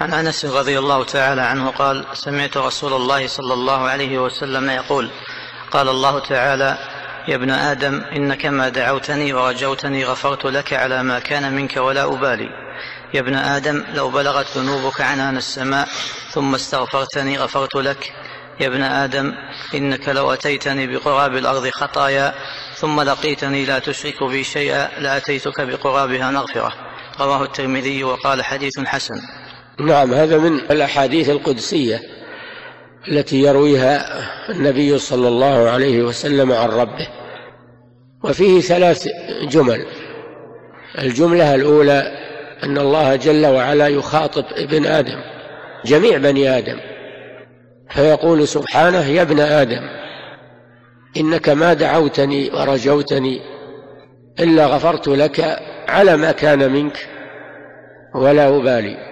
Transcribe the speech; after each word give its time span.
عن 0.00 0.14
انس 0.14 0.44
رضي 0.44 0.78
الله 0.78 1.04
تعالى 1.04 1.40
عنه 1.40 1.70
قال 1.70 2.04
سمعت 2.12 2.56
رسول 2.56 2.92
الله 2.92 3.26
صلى 3.26 3.54
الله 3.54 3.88
عليه 3.88 4.18
وسلم 4.18 4.70
يقول 4.70 5.10
قال 5.70 5.88
الله 5.88 6.18
تعالى 6.18 6.78
يا 7.28 7.34
ابن 7.36 7.50
آدم 7.50 8.02
إنك 8.16 8.46
ما 8.46 8.68
دعوتني 8.68 9.32
ورجوتني 9.32 10.04
غفرت 10.04 10.44
لك 10.44 10.72
على 10.72 11.02
ما 11.02 11.18
كان 11.18 11.52
منك 11.52 11.76
ولا 11.76 12.04
أبالي. 12.04 12.48
يا 13.14 13.20
ابن 13.20 13.34
آدم 13.34 13.84
لو 13.94 14.10
بلغت 14.10 14.46
ذنوبك 14.58 15.00
عنان 15.00 15.36
السماء 15.36 15.88
ثم 16.30 16.54
استغفرتني 16.54 17.38
غفرت 17.38 17.76
لك. 17.76 18.12
يا 18.60 18.66
ابن 18.66 18.82
آدم 18.82 19.34
إنك 19.74 20.08
لو 20.08 20.32
أتيتني 20.32 20.86
بقراب 20.86 21.36
الأرض 21.36 21.68
خطايا 21.68 22.34
ثم 22.76 23.00
لقيتني 23.00 23.64
لا 23.64 23.78
تشرك 23.78 24.24
بي 24.24 24.44
شيئا 24.44 25.00
لأتيتك 25.00 25.60
بقرابها 25.60 26.30
مغفرة. 26.30 26.72
رواه 27.20 27.42
الترمذي 27.42 28.04
وقال 28.04 28.44
حديث 28.44 28.80
حسن. 28.80 29.39
نعم 29.86 30.14
هذا 30.14 30.38
من 30.38 30.56
الأحاديث 30.56 31.30
القدسية 31.30 32.00
التي 33.08 33.42
يرويها 33.42 34.06
النبي 34.50 34.98
صلى 34.98 35.28
الله 35.28 35.70
عليه 35.70 36.02
وسلم 36.02 36.52
عن 36.52 36.68
ربه. 36.68 37.08
وفيه 38.24 38.60
ثلاث 38.60 39.08
جمل. 39.42 39.86
الجملة 40.98 41.54
الأولى 41.54 42.12
أن 42.62 42.78
الله 42.78 43.16
جل 43.16 43.46
وعلا 43.46 43.88
يخاطب 43.88 44.44
ابن 44.56 44.86
آدم 44.86 45.20
جميع 45.84 46.18
بني 46.18 46.58
آدم. 46.58 46.80
فيقول 47.90 48.48
سبحانه 48.48 49.06
يا 49.06 49.22
ابن 49.22 49.40
آدم 49.40 49.88
إنك 51.16 51.48
ما 51.48 51.72
دعوتني 51.74 52.50
ورجوتني 52.50 53.40
إلا 54.40 54.66
غفرت 54.66 55.08
لك 55.08 55.58
على 55.88 56.16
ما 56.16 56.32
كان 56.32 56.72
منك 56.72 57.08
ولا 58.14 58.48
أبالي. 58.48 59.09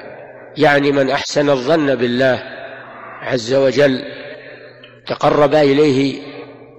يعني 0.57 0.93
من 0.93 1.11
أحسن 1.11 1.51
الظن 1.51 1.95
بالله 1.95 2.43
عز 3.23 3.55
وجل 3.55 4.03
تقرب 5.07 5.55
إليه 5.55 6.23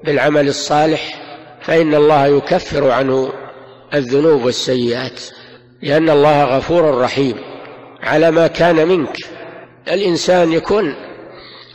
بالعمل 0.03 0.47
الصالح 0.47 1.21
فإن 1.61 1.95
الله 1.95 2.27
يكفر 2.27 2.91
عنه 2.91 3.33
الذنوب 3.93 4.45
والسيئات 4.45 5.21
لأن 5.81 6.09
الله 6.09 6.43
غفور 6.43 7.01
رحيم. 7.01 7.35
على 8.03 8.31
ما 8.31 8.47
كان 8.47 8.87
منك 8.87 9.17
الإنسان 9.87 10.51
يكون 10.51 10.95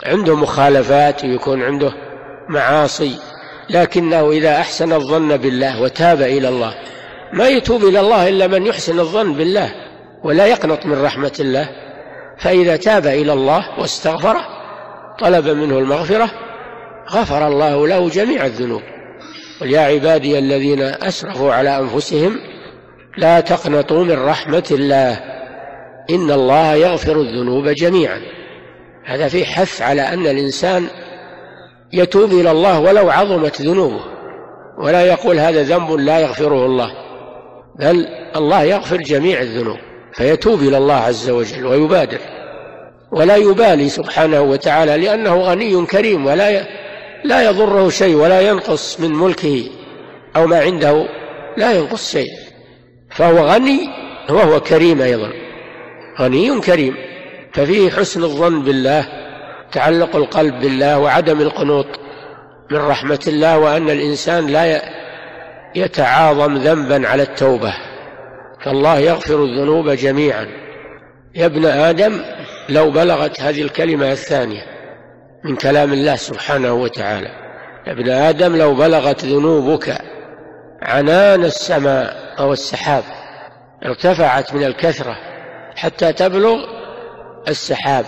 عنده 0.06 0.36
مخالفات 0.36 1.25
ويكون 1.25 1.62
عنده 1.62 1.92
معاصي 2.48 3.17
لكنه 3.70 4.31
إذا 4.31 4.56
أحسن 4.61 4.92
الظن 4.92 5.36
بالله 5.36 5.83
وتاب 5.83 6.23
إلى 6.23 6.48
الله 6.48 6.75
ما 7.33 7.48
يتوب 7.48 7.84
إلى 7.84 8.01
الله 8.01 8.29
إلا 8.29 8.47
من 8.47 8.67
يحسن 8.67 9.01
الظن 9.01 9.34
بالله 9.34 9.75
ولا 10.25 10.47
يقنط 10.47 10.86
من 10.86 11.03
رحمة 11.03 11.33
الله. 11.41 11.83
فإذا 12.38 12.77
تاب 12.77 13.06
إلى 13.06 13.32
الله 13.32 13.80
واستغفره 13.80 14.46
طلب 15.18 15.48
منه 15.48 15.78
المغفرة 15.78 16.30
غفر 17.10 17.48
الله 17.48 17.86
له 17.86 18.08
جميع 18.08 18.46
الذنوب. 18.46 18.82
قل 19.60 19.70
يا 19.70 19.80
عبادي 19.80 20.38
الذين 20.38 20.82
أسرفوا 20.82 21.52
على 21.52 21.78
أنفسهم 21.78 22.38
لا 23.18 23.40
تقنطوا 23.40 24.05
من 24.05 24.24
رحمة 24.24 24.68
الله 24.70 25.12
إن 26.10 26.30
الله 26.30 26.74
يغفر 26.74 27.20
الذنوب 27.20 27.68
جميعا. 27.68 28.20
هذا 29.05 29.28
في 29.28 29.44
حث 29.44 29.82
على 29.82 30.02
أن 30.02 30.27
الإنسان 30.27 30.86
يتوب 31.92 32.32
إلى 32.32 32.50
الله 32.50 32.80
ولو 32.80 33.10
عظمت 33.10 33.62
ذنوبه 33.62 34.00
ولا 34.78 35.06
يقول 35.06 35.38
هذا 35.38 35.62
ذنب 35.62 35.90
لا 35.90 36.18
يغفره 36.18 36.66
الله 36.66 36.92
بل 37.78 38.06
الله 38.36 38.62
يغفر 38.62 38.96
جميع 38.96 39.40
الذنوب. 39.40 39.78
فيتوب 40.17 40.62
إلى 40.62 40.77
الله 40.77 40.95
عز 40.95 41.31
وجل 41.31 41.67
ويبادر. 41.67 42.19
ولا 43.12 43.37
يبالي 43.37 43.89
سبحانه 43.89 44.41
وتعالى 44.41 44.97
لأنه 44.97 45.37
غني 45.37 45.87
كريم 45.87 46.27
ولا 46.27 46.67
لا 47.25 47.43
يضره 47.43 47.89
شيء 47.89 48.15
ولا 48.15 48.41
ينقص 48.41 49.01
من 49.01 49.12
ملكه 49.12 49.70
أو 50.36 50.47
ما 50.47 50.61
عنده 50.61 51.08
لا 51.57 51.73
ينقص 51.73 52.13
شيء. 52.13 52.30
فهو 53.11 53.47
غني 53.47 53.89
وهو 54.30 54.61
كريم 54.61 55.03
أيضا. 55.03 55.30
غني 56.20 56.61
كريم. 56.61 56.97
ففيه 57.53 57.91
حسن 57.91 58.24
الظن 58.24 58.63
بالله 58.63 59.07
تعلق 59.73 60.17
القلب 60.17 60.61
بالله 60.61 60.98
وعدم 60.98 61.41
القنوط 61.41 61.86
من 62.70 62.79
رحمة 62.79 63.20
الله 63.29 63.58
وأن 63.58 63.91
الإنسان 63.91 64.47
لا 64.47 64.83
يتعاظم 65.74 66.57
ذنبا 66.57 67.08
على 67.08 67.23
التوبة. 67.23 67.74
فالله 68.64 68.98
يغفر 68.98 69.45
الذنوب 69.45 69.91
جميعا. 69.91 70.47
يا 71.35 71.47
ابن 71.47 71.67
آدم 71.67 72.20
لو 72.69 72.91
بلغت 72.91 73.41
هذه 73.41 73.63
الكلمة 73.63 74.13
الثانية 74.13 74.63
من 75.45 75.57
كلام 75.57 75.92
الله 75.92 76.17
سبحانه 76.17 76.73
وتعالى 76.73 77.29
يا 77.86 77.92
ابن 77.92 78.11
آدم 78.11 78.57
لو 78.57 78.74
بلغت 78.74 79.24
ذنوبك 79.24 79.98
عنان 80.83 81.45
السماء 81.45 82.35
أو 82.39 82.53
السحاب 82.53 83.05
ارتفعت 83.85 84.55
من 84.55 84.64
الكثرة 84.64 85.17
حتى 85.77 86.13
تبلغ 86.13 86.57
السحاب 87.48 88.05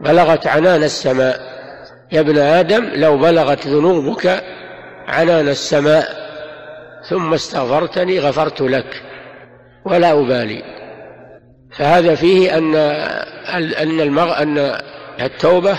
بلغت 0.00 0.46
عنان 0.46 0.82
السماء 0.82 1.40
يا 2.12 2.20
ابن 2.20 2.38
آدم 2.38 2.84
لو 2.84 3.18
بلغت 3.18 3.66
ذنوبك 3.66 4.44
عنان 5.08 5.48
السماء 5.48 6.26
ثم 7.10 7.34
استغفرتني 7.34 8.20
غفرت 8.20 8.60
لك. 8.60 9.02
ولا 9.86 10.12
أبالي. 10.12 10.62
فهذا 11.78 12.14
فيه 12.14 12.58
أن 12.58 12.74
أن 13.54 14.00
المغ... 14.00 14.42
أن 14.42 14.78
التوبة 15.20 15.78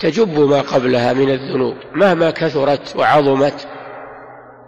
تجب 0.00 0.38
ما 0.40 0.60
قبلها 0.60 1.12
من 1.12 1.30
الذنوب 1.30 1.76
مهما 1.94 2.30
كثرت 2.30 2.96
وعظمت. 2.96 3.68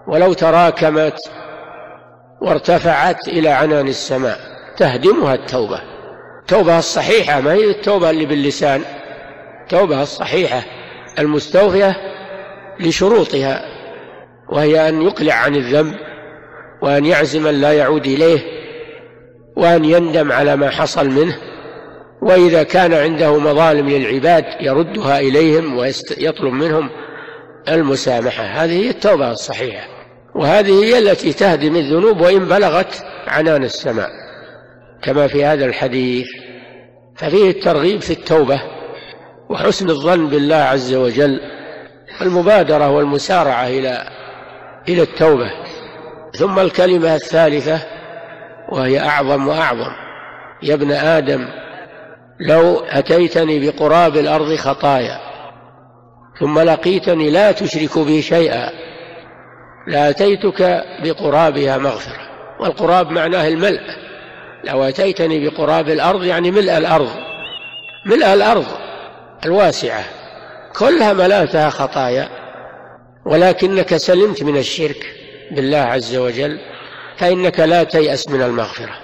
ولو 0.08 0.32
تراكمت 0.32 1.18
وارتفعت 2.42 3.28
إلى 3.28 3.48
عنان 3.48 3.88
السماء 3.88 4.38
تهدمها 4.76 5.34
التوبة. 5.34 5.80
التوبة 6.40 6.78
الصحيحة 6.78 7.40
ما 7.40 7.52
هي 7.52 7.70
التوبة 7.70 8.10
اللي 8.10 8.26
باللسان؟ 8.26 8.82
التوبة 9.62 10.02
الصحيحة 10.02 10.62
المستوفية 11.18 11.96
لشروطها 12.80 13.64
وهي 14.48 14.88
أن 14.88 15.02
يقلع 15.02 15.34
عن 15.34 15.56
الذنب 15.56 15.94
وأن 16.84 17.04
يعزم 17.04 17.46
أن 17.46 17.60
لا 17.60 17.72
يعود 17.72 18.06
إليه 18.06 18.40
وأن 19.56 19.84
يندم 19.84 20.32
على 20.32 20.56
ما 20.56 20.70
حصل 20.70 21.08
منه 21.08 21.38
وإذا 22.22 22.62
كان 22.62 22.94
عنده 22.94 23.38
مظالم 23.38 23.88
للعباد 23.88 24.44
يردها 24.60 25.20
إليهم 25.20 25.76
ويطلب 25.76 26.52
منهم 26.52 26.90
المسامحة. 27.68 28.44
هذه 28.44 28.84
هي 28.84 28.90
التوبة 28.90 29.30
الصحيحة 29.30 29.88
وهذه 30.34 30.84
هي 30.84 30.98
التي 30.98 31.32
تهدم 31.32 31.76
الذنوب 31.76 32.20
وإن 32.20 32.44
بلغت 32.44 33.04
عنان 33.26 33.64
السماء. 33.64 34.10
كما 35.02 35.26
في 35.26 35.44
هذا 35.44 35.66
الحديث 35.66 36.26
ففيه 37.16 37.50
الترغيب 37.50 38.00
في 38.00 38.10
التوبة 38.10 38.62
وحسن 39.50 39.90
الظن 39.90 40.26
بالله 40.26 40.56
عز 40.56 40.94
وجل 40.94 41.40
المبادرة 42.20 42.90
والمسارعة 42.90 43.66
إلى 43.66 44.08
إلى 44.88 45.02
التوبة. 45.02 45.63
ثم 46.38 46.58
الكلمة 46.58 47.14
الثالثة 47.14 47.80
وهي 48.72 49.00
أعظم 49.00 49.48
وأعظم. 49.48 49.92
يا 50.62 50.74
ابن 50.74 50.92
آدم 50.92 51.48
لو 52.40 52.78
أتيتني 52.78 53.70
بقراب 53.70 54.16
الأرض 54.16 54.54
خطايا 54.56 55.20
ثم 56.40 56.58
لقيتني 56.58 57.30
لا 57.30 57.52
تشرك 57.52 57.98
بي 57.98 58.22
شيئا 58.22 58.70
لأتيتك 59.86 60.84
بقرابها 61.02 61.78
مغفرة. 61.78 62.24
والقراب 62.60 63.10
معناه 63.10 63.48
الملء. 63.48 63.80
لو 64.64 64.82
أتيتني 64.82 65.48
بقراب 65.48 65.88
الأرض 65.88 66.24
يعني 66.24 66.50
ملء 66.50 66.78
الأرض. 66.78 67.10
ملء 68.06 68.34
الأرض 68.34 68.66
الواسعة. 69.44 70.04
كلها 70.78 71.12
ملأتها 71.12 71.70
خطايا 71.70 72.28
ولكنك 73.26 73.96
سلمت 73.96 74.42
من 74.42 74.56
الشرك. 74.56 75.23
بالله 75.50 75.78
عز 75.78 76.16
وجل 76.16 76.58
فإنك 77.16 77.60
لا 77.60 77.82
تيأس 77.82 78.28
من 78.28 78.42
المغفرة 78.42 78.94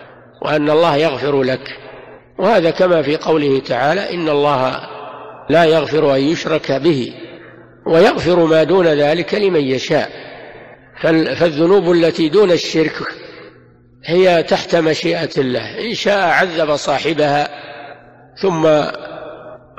وأن 0.42 0.70
الله 0.70 0.96
يغفر 0.96 1.42
لك. 1.42 1.76
وهذا 2.38 2.70
كما 2.70 3.02
في 3.02 3.16
قوله 3.16 3.60
تعالى 3.60 4.14
إن 4.14 4.28
الله 4.28 4.80
لا 5.50 5.64
يغفر 5.64 6.14
أن 6.14 6.20
يشرك 6.20 6.72
به 6.72 7.14
ويغفر 7.86 8.44
ما 8.44 8.62
دون 8.62 8.86
ذلك 8.86 9.34
لمن 9.34 9.60
يشاء. 9.60 10.10
فالذنوب 11.36 11.92
التي 11.92 12.28
دون 12.28 12.50
الشرك 12.50 12.96
هي 14.04 14.42
تحت 14.42 14.76
مشيئة 14.76 15.30
الله. 15.38 15.78
إن 15.90 15.94
شاء 15.94 16.28
عذب 16.28 16.76
صاحبها 16.76 17.48
ثم 18.42 18.66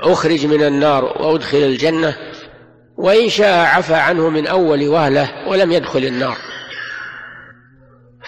أخرج 0.00 0.46
من 0.46 0.62
النار 0.62 1.04
وأدخل 1.04 1.58
الجنة 1.58 2.16
وإن 2.96 3.28
شاء 3.28 3.66
عفى 3.66 3.94
عنه 3.94 4.28
من 4.28 4.46
أول 4.46 4.88
وهلة 4.88 5.48
ولم 5.48 5.72
يدخل 5.72 6.04
النار. 6.04 6.36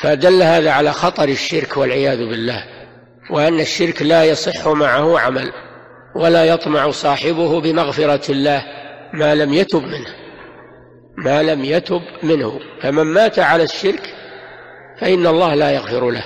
فدل 0.04 0.42
هذا 0.42 0.70
على 0.70 0.92
خطر 0.92 1.28
الشرك 1.28 1.76
والعياذ 1.76 2.18
بالله 2.18 2.64
وأن 3.30 3.60
الشرك 3.60 4.02
لا 4.02 4.24
يصح 4.24 4.68
معه 4.68 5.20
عمل 5.20 5.52
ولا 6.16 6.44
يطمع 6.44 6.90
صاحبه 6.90 7.60
بمغفرة 7.60 8.32
الله 8.32 8.62
ما 9.12 9.34
لم 9.34 9.54
يتب 9.54 9.82
منه 9.82 10.14
ما 11.16 11.42
لم 11.42 11.64
يتب 11.64 12.00
منه. 12.22 12.60
فمن 12.82 13.02
مات 13.02 13.38
على 13.38 13.62
الشرك 13.62 14.14
فإن 15.00 15.26
الله 15.26 15.54
لا 15.54 15.70
يغفر 15.70 16.10
له. 16.10 16.24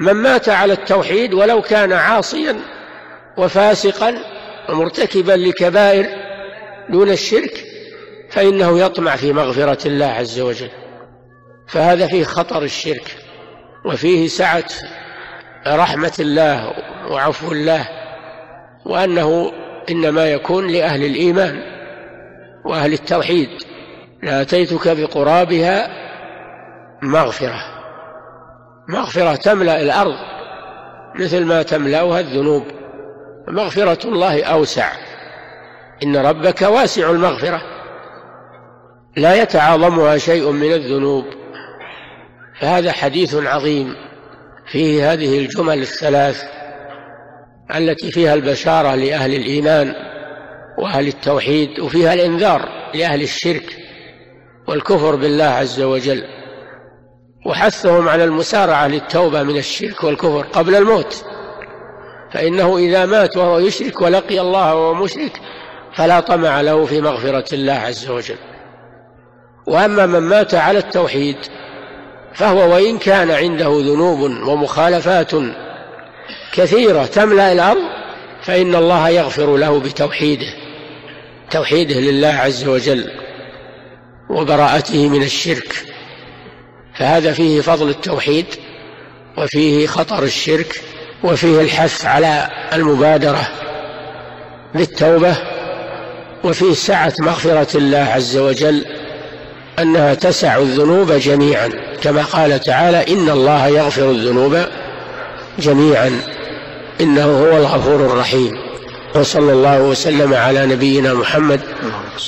من 0.00 0.12
مات 0.12 0.48
على 0.48 0.72
التوحيد 0.72 1.34
ولو 1.34 1.62
كان 1.62 1.92
عاصيا 1.92 2.56
وفاسقا 3.38 4.14
ومرتكبا 4.68 5.32
لكبائر 5.32 6.06
دون 6.90 7.10
الشرك 7.10 7.64
فإنه 8.30 8.80
يطمع 8.80 9.16
في 9.16 9.32
مغفرة 9.32 9.88
الله 9.88 10.06
عز 10.06 10.40
وجل. 10.40 10.70
فهذا 11.68 12.06
فيه 12.06 12.24
خطر 12.24 12.62
الشرك 12.62 13.16
وفيه 13.84 14.28
سعة 14.28 14.64
رحمة 15.66 16.12
الله 16.20 16.72
وعفو 17.10 17.52
الله 17.52 17.88
وأنه 18.86 19.52
إنما 19.90 20.30
يكون 20.32 20.66
لأهل 20.66 21.04
الإيمان 21.04 21.62
وأهل 22.64 22.92
التوحيد. 22.92 23.48
لاتيتك 24.22 24.88
بقرابها 24.88 25.88
مغفرة. 27.02 27.60
مغفرة 28.88 29.34
تملأ 29.34 29.80
الأرض 29.80 30.16
مثل 31.14 31.44
ما 31.44 31.62
تملأها 31.62 32.20
الذنوب. 32.20 32.64
مغفرة 33.48 34.08
الله 34.08 34.44
أوسع. 34.44 34.92
إن 36.02 36.16
ربك 36.16 36.62
واسع 36.62 37.10
المغفرة. 37.10 37.62
لا 39.16 39.34
يتعاظمها 39.34 40.18
شيء 40.18 40.50
من 40.50 40.72
الذنوب. 40.72 41.24
فهذا 42.60 42.92
حديث 42.92 43.34
عظيم 43.34 43.94
فيه 44.66 45.12
هذه 45.12 45.38
الجمل 45.38 45.78
الثلاث 45.78 46.42
التي 47.74 48.10
فيها 48.10 48.34
البشارة 48.34 48.94
لأهل 48.94 49.34
الإيمان 49.34 49.94
وأهل 50.78 51.08
التوحيد 51.08 51.80
وفيها 51.80 52.14
الإنذار 52.14 52.68
لأهل 52.94 53.22
الشرك 53.22 53.76
والكفر 54.68 55.16
بالله 55.16 55.44
عز 55.44 55.80
وجل 55.80 56.24
وحثهم 57.46 58.08
على 58.08 58.24
المسارعة 58.24 58.88
للتوبة 58.88 59.42
من 59.42 59.56
الشرك 59.56 60.04
والكفر 60.04 60.42
قبل 60.42 60.74
الموت. 60.74 61.24
فإنه 62.32 62.78
إذا 62.78 63.06
مات 63.06 63.36
وهو 63.36 63.58
يشرك 63.58 64.00
ولقي 64.00 64.40
الله 64.40 64.74
وهو 64.74 64.94
مشرك 64.94 65.40
فلا 65.94 66.20
طمع 66.20 66.60
له 66.60 66.84
في 66.84 67.00
مغفرة 67.00 67.54
الله 67.54 67.72
عز 67.72 68.10
وجل. 68.10 68.36
وأما 69.66 70.06
من 70.06 70.18
مات 70.18 70.54
على 70.54 70.78
التوحيد 70.78 71.36
فهو 72.34 72.74
وإن 72.74 72.98
كان 72.98 73.30
عنده 73.30 73.68
ذنوب 73.68 74.20
ومخالفات 74.20 75.30
كثيرة 76.52 77.04
تملأ 77.04 77.52
الأرض 77.52 77.82
فإن 78.42 78.74
الله 78.74 79.08
يغفر 79.08 79.56
له 79.56 79.80
بتوحيده 79.80 80.54
توحيده 81.50 82.00
لله 82.00 82.28
عز 82.28 82.68
وجل 82.68 83.10
وبراءته 84.30 85.08
من 85.08 85.22
الشرك. 85.22 85.84
فهذا 86.94 87.32
فيه 87.32 87.60
فضل 87.60 87.88
التوحيد 87.88 88.46
وفيه 89.38 89.86
خطر 89.86 90.22
الشرك 90.22 90.80
وفيه 91.24 91.60
الحث 91.60 92.04
على 92.04 92.48
المبادرة 92.72 93.48
بالتوبة 94.74 95.36
وفيه 96.44 96.72
سعة 96.72 97.12
مغفرة 97.20 97.76
الله 97.76 97.98
عز 97.98 98.36
وجل 98.36 98.84
أنها 99.82 100.14
تسع 100.14 100.58
الذنوب 100.58 101.12
جميعا. 101.12 101.68
كما 102.02 102.22
قال 102.22 102.60
تعالى 102.60 103.12
إن 103.12 103.30
الله 103.30 103.66
يغفر 103.66 104.10
الذنوب 104.10 104.64
جميعا. 105.58 106.20
إنه 107.00 107.24
هو 107.24 107.56
الغفور 107.56 108.06
الرحيم. 108.06 108.52
وصلى 109.14 109.52
الله 109.52 109.82
وسلم 109.82 110.34
على 110.34 110.66
نبينا 110.66 111.14
محمد 111.14 111.60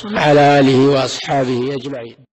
على 0.05 0.61
آله 0.61 0.89
وأصحابه 0.89 1.75
أجمعين. 1.75 2.30